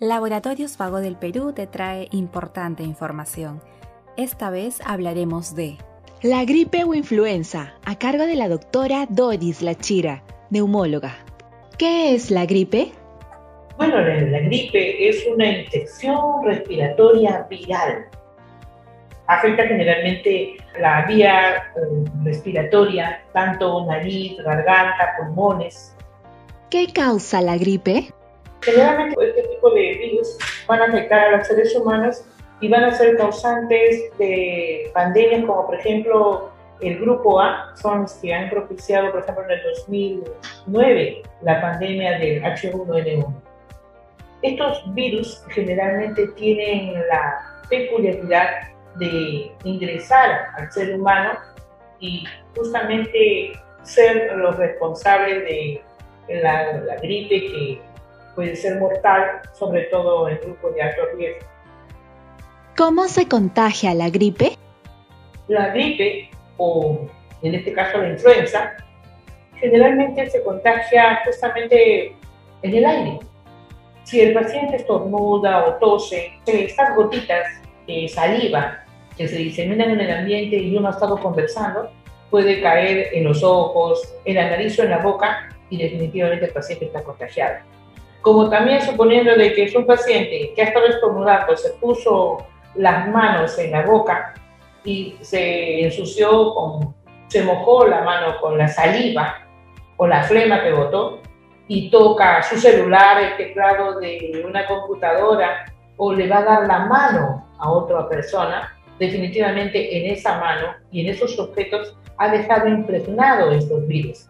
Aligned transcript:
Laboratorios 0.00 0.78
Vago 0.78 1.00
del 1.00 1.16
Perú 1.16 1.52
te 1.52 1.66
trae 1.66 2.06
importante 2.12 2.84
información. 2.84 3.60
Esta 4.16 4.48
vez 4.48 4.80
hablaremos 4.86 5.56
de 5.56 5.76
la 6.22 6.44
gripe 6.44 6.84
o 6.84 6.94
influenza, 6.94 7.74
a 7.84 7.98
cargo 7.98 8.24
de 8.24 8.36
la 8.36 8.48
doctora 8.48 9.06
Doris 9.08 9.60
Lachira, 9.60 10.22
neumóloga. 10.50 11.16
¿Qué 11.78 12.14
es 12.14 12.30
la 12.30 12.46
gripe? 12.46 12.92
Bueno, 13.76 14.00
la, 14.00 14.38
gripe 14.38 15.08
es 15.08 15.26
una 15.34 15.62
infección 15.62 16.44
respiratoria 16.44 17.44
viral. 17.50 18.06
Afecta 19.26 19.66
generalmente 19.66 20.58
la 20.80 21.06
vía 21.06 21.56
eh, 21.56 22.04
respiratoria, 22.22 23.20
tanto 23.32 23.84
nariz, 23.86 24.36
garganta, 24.44 25.16
pulmones. 25.18 25.92
¿Qué 26.70 26.86
causa 26.92 27.40
la 27.40 27.56
gripe? 27.56 28.12
Generalmente 28.62 29.16
este 29.28 29.42
tipo 29.42 29.70
de 29.70 29.94
virus 29.94 30.36
van 30.66 30.82
a 30.82 30.84
afectar 30.86 31.20
a 31.20 31.36
los 31.36 31.46
seres 31.46 31.74
humanos 31.76 32.24
y 32.60 32.68
van 32.68 32.84
a 32.84 32.92
ser 32.92 33.16
causantes 33.16 34.10
de 34.18 34.90
pandemias 34.92 35.44
como 35.46 35.66
por 35.66 35.76
ejemplo 35.76 36.50
el 36.80 36.98
grupo 36.98 37.40
A, 37.40 37.74
son 37.76 38.02
los 38.02 38.12
que 38.14 38.32
han 38.32 38.50
propiciado 38.50 39.10
por 39.10 39.20
ejemplo 39.20 39.44
en 39.44 39.50
el 39.50 39.62
2009 39.74 41.22
la 41.42 41.60
pandemia 41.60 42.18
del 42.18 42.42
H1N1. 42.42 43.34
Estos 44.42 44.94
virus 44.94 45.42
generalmente 45.50 46.28
tienen 46.36 46.94
la 47.08 47.62
peculiaridad 47.68 48.48
de 48.96 49.52
ingresar 49.64 50.46
al 50.56 50.70
ser 50.70 50.94
humano 50.94 51.32
y 52.00 52.24
justamente 52.56 53.52
ser 53.82 54.36
los 54.36 54.56
responsables 54.56 55.44
de 55.44 55.82
la, 56.40 56.72
la 56.72 56.96
gripe 56.96 57.40
que 57.40 57.80
puede 58.38 58.54
ser 58.54 58.78
mortal, 58.78 59.40
sobre 59.52 59.82
todo 59.86 60.28
en 60.28 60.38
grupos 60.38 60.72
de 60.72 60.80
alto 60.80 61.02
riesgo. 61.16 61.44
¿Cómo 62.76 63.08
se 63.08 63.26
contagia 63.26 63.94
la 63.94 64.10
gripe? 64.10 64.52
La 65.48 65.70
gripe, 65.70 66.30
o 66.56 67.00
en 67.42 67.56
este 67.56 67.72
caso 67.72 67.98
la 67.98 68.10
influenza, 68.10 68.76
generalmente 69.56 70.30
se 70.30 70.40
contagia 70.44 71.20
justamente 71.24 72.14
en 72.62 72.74
el 72.76 72.86
aire. 72.86 73.18
Si 74.04 74.20
el 74.20 74.32
paciente 74.32 74.76
estornuda 74.76 75.66
o 75.66 75.74
tose, 75.74 76.30
estas 76.46 76.94
gotitas 76.94 77.44
de 77.88 78.06
saliva 78.06 78.84
que 79.16 79.26
se 79.26 79.34
diseminan 79.34 79.90
en 79.90 80.00
el 80.00 80.12
ambiente 80.12 80.58
y 80.58 80.76
uno 80.76 80.86
ha 80.86 80.92
estado 80.92 81.18
conversando, 81.18 81.90
puede 82.30 82.60
caer 82.60 83.08
en 83.14 83.24
los 83.24 83.42
ojos, 83.42 84.14
en 84.24 84.36
la 84.36 84.48
nariz 84.48 84.78
o 84.78 84.84
en 84.84 84.90
la 84.90 84.98
boca 84.98 85.48
y 85.70 85.76
definitivamente 85.76 86.44
el 86.44 86.52
paciente 86.52 86.84
está 86.84 87.02
contagiado 87.02 87.77
como 88.28 88.50
también 88.50 88.82
suponiendo 88.82 89.34
de 89.36 89.54
que 89.54 89.64
es 89.64 89.74
un 89.74 89.86
paciente 89.86 90.52
que 90.54 90.60
ha 90.60 90.66
estado 90.66 90.86
estornudando, 90.86 91.56
se 91.56 91.70
puso 91.80 92.46
las 92.74 93.08
manos 93.08 93.58
en 93.58 93.70
la 93.70 93.86
boca 93.86 94.34
y 94.84 95.16
se 95.22 95.84
ensució, 95.84 96.52
con, 96.52 96.94
se 97.28 97.42
mojó 97.42 97.86
la 97.86 98.02
mano 98.02 98.38
con 98.38 98.58
la 98.58 98.68
saliva 98.68 99.46
o 99.96 100.06
la 100.06 100.24
flema 100.24 100.62
que 100.62 100.72
botó 100.72 101.22
y 101.68 101.88
toca 101.88 102.42
su 102.42 102.58
celular, 102.58 103.18
el 103.22 103.36
teclado 103.38 103.98
de 103.98 104.44
una 104.46 104.66
computadora 104.66 105.64
o 105.96 106.12
le 106.12 106.28
va 106.28 106.40
a 106.40 106.44
dar 106.44 106.66
la 106.66 106.80
mano 106.80 107.46
a 107.58 107.70
otra 107.70 108.06
persona, 108.10 108.76
definitivamente 108.98 109.96
en 109.96 110.12
esa 110.12 110.38
mano 110.38 110.74
y 110.92 111.00
en 111.00 111.14
esos 111.14 111.38
objetos 111.38 111.96
ha 112.18 112.28
dejado 112.28 112.68
impregnado 112.68 113.52
estos 113.52 113.86
virus. 113.88 114.28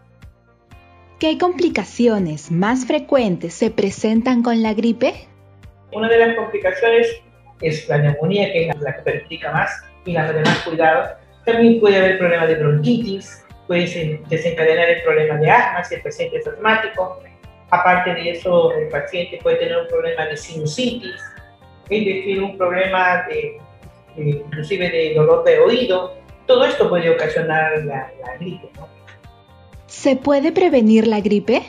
¿Qué 1.19 1.36
complicaciones 1.36 2.52
más 2.52 2.86
frecuentes 2.86 3.52
se 3.52 3.72
presentan 3.72 4.44
con 4.44 4.62
la 4.62 4.72
gripe? 4.72 5.27
Una 5.92 6.08
de 6.08 6.16
las 6.16 6.36
complicaciones 6.36 7.08
es 7.61 7.88
la 7.88 7.98
neumonía, 7.98 8.52
que 8.52 8.69
es 8.69 8.80
la 8.80 8.94
que 8.94 9.02
perjudica 9.02 9.50
más 9.50 9.83
y 10.05 10.12
la 10.12 10.33
de 10.33 10.42
más 10.42 10.58
cuidado. 10.58 11.16
También 11.44 11.80
puede 11.80 11.96
haber 11.96 12.19
problemas 12.19 12.46
de 12.46 12.55
bronquitis, 12.55 13.44
puede 13.67 14.20
desencadenar 14.28 14.90
el 14.90 15.02
problema 15.02 15.39
de 15.39 15.51
asma 15.51 15.83
si 15.83 15.96
el 15.96 16.02
paciente 16.02 16.36
es 16.36 16.46
asmático. 16.46 17.20
Aparte 17.70 18.14
de 18.14 18.30
eso, 18.30 18.73
el 18.74 18.86
paciente 18.86 19.40
puede 19.42 19.57
tener 19.57 19.77
un 19.77 19.89
problema 19.89 20.24
de 20.27 20.36
sinusitis, 20.36 21.20
es 21.90 22.05
decir, 22.05 22.40
un 22.40 22.57
problema 22.57 23.27
de, 23.27 23.58
inclusive 24.17 24.89
de 24.89 25.14
dolor 25.14 25.42
de 25.42 25.58
oído. 25.58 26.14
Todo 26.46 26.64
esto 26.64 26.89
puede 26.89 27.11
ocasionar 27.11 27.84
la, 27.84 28.08
la 28.24 28.36
gripe. 28.36 28.70
¿no? 28.77 28.98
¿Se 29.98 30.14
puede 30.14 30.53
prevenir 30.53 31.09
la 31.09 31.19
gripe? 31.20 31.61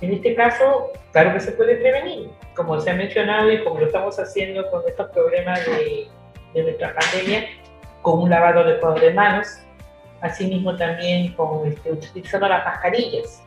En 0.00 0.12
este 0.12 0.36
caso, 0.36 0.92
claro 1.10 1.32
que 1.32 1.40
se 1.40 1.50
puede 1.50 1.74
prevenir, 1.74 2.30
como 2.54 2.80
se 2.80 2.88
ha 2.88 2.94
mencionado 2.94 3.50
y 3.50 3.64
como 3.64 3.80
lo 3.80 3.86
estamos 3.86 4.16
haciendo 4.20 4.70
con 4.70 4.82
estos 4.86 5.10
problemas 5.10 5.58
de, 5.66 6.06
nuestra 6.62 6.94
pandemia, 6.94 7.48
con 8.02 8.20
un 8.22 8.30
lavado 8.30 8.62
de, 8.62 9.00
de 9.00 9.12
manos, 9.12 9.58
asimismo 10.20 10.76
también 10.76 11.32
con 11.32 11.66
este, 11.66 11.90
utilizando 11.90 12.46
las 12.46 12.64
mascarillas, 12.64 13.42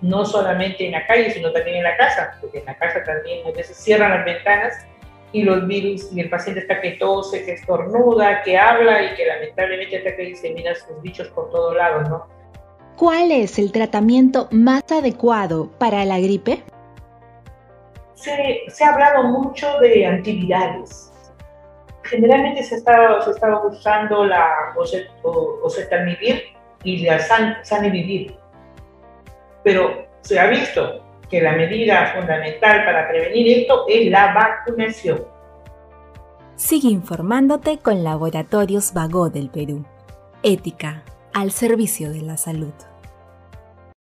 no 0.00 0.24
solamente 0.24 0.84
en 0.84 0.90
la 0.90 1.06
calle, 1.06 1.30
sino 1.30 1.52
también 1.52 1.76
en 1.76 1.84
la 1.84 1.96
casa, 1.96 2.36
porque 2.40 2.58
en 2.58 2.64
la 2.64 2.76
casa 2.76 3.04
también 3.04 3.46
a 3.46 3.52
veces 3.52 3.76
cierran 3.76 4.10
las 4.10 4.24
ventanas 4.24 4.74
y 5.30 5.44
los 5.44 5.64
virus, 5.68 6.12
y 6.12 6.18
el 6.18 6.28
paciente 6.28 6.62
está 6.62 6.80
que 6.80 6.90
tose, 6.98 7.44
que 7.44 7.52
estornuda, 7.52 8.42
que 8.42 8.58
habla 8.58 9.04
y 9.04 9.14
que 9.14 9.24
lamentablemente 9.24 9.98
está 9.98 10.16
que 10.16 10.22
disemina 10.22 10.74
sus 10.74 11.00
bichos 11.00 11.28
por 11.28 11.48
todos 11.50 11.76
lados, 11.76 12.08
¿no? 12.08 12.43
¿Cuál 12.96 13.32
es 13.32 13.58
el 13.58 13.72
tratamiento 13.72 14.46
más 14.52 14.84
adecuado 14.92 15.68
para 15.78 16.04
la 16.04 16.20
gripe? 16.20 16.62
Se, 18.14 18.84
ha 18.84 18.92
hablado 18.92 19.24
mucho 19.24 19.78
de 19.80 20.06
antivirales. 20.06 21.12
Generalmente 22.04 22.62
se 22.62 22.76
estaba, 22.76 23.20
se 23.22 23.32
estaba 23.32 23.66
usando 23.66 24.24
la 24.24 24.48
oseltamivir 25.62 26.44
y 26.84 26.98
la 26.98 27.18
sanivivir. 27.64 28.36
Pero 29.64 30.06
se 30.20 30.38
ha 30.38 30.46
visto 30.46 31.02
que 31.28 31.42
la 31.42 31.52
medida 31.52 32.12
fundamental 32.14 32.84
para 32.84 33.08
prevenir 33.08 33.58
esto 33.58 33.86
es 33.88 34.08
la 34.08 34.32
vacunación. 34.32 35.24
Sigue 36.54 36.88
informándote 36.90 37.78
con 37.78 38.04
Laboratorios 38.04 38.92
Vago 38.94 39.30
del 39.30 39.50
Perú. 39.50 39.84
Ética 40.44 41.02
al 41.34 41.50
servicio 41.50 42.12
de 42.12 42.22
la 42.22 42.36
salud. 42.36 42.72